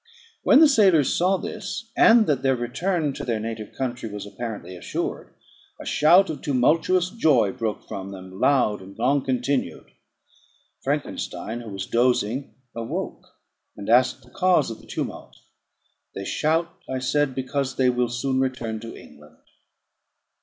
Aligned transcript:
When 0.41 0.61
the 0.61 0.67
sailors 0.67 1.13
saw 1.13 1.37
this, 1.37 1.91
and 1.95 2.25
that 2.25 2.41
their 2.41 2.55
return 2.55 3.13
to 3.13 3.23
their 3.23 3.39
native 3.39 3.71
country 3.73 4.09
was 4.09 4.25
apparently 4.25 4.75
assured, 4.75 5.31
a 5.79 5.85
shout 5.85 6.27
of 6.31 6.41
tumultuous 6.41 7.11
joy 7.11 7.51
broke 7.51 7.87
from 7.87 8.09
them, 8.09 8.39
loud 8.39 8.81
and 8.81 8.97
long 8.97 9.23
continued. 9.23 9.91
Frankenstein, 10.83 11.61
who 11.61 11.69
was 11.69 11.85
dozing, 11.85 12.55
awoke, 12.75 13.27
and 13.77 13.91
asked 13.91 14.23
the 14.23 14.31
cause 14.31 14.71
of 14.71 14.81
the 14.81 14.87
tumult. 14.87 15.35
"They 16.15 16.25
shout," 16.25 16.73
I 16.89 16.97
said, 16.97 17.35
"because 17.35 17.75
they 17.75 17.91
will 17.91 18.09
soon 18.09 18.39
return 18.39 18.79
to 18.79 18.97
England." 18.97 19.37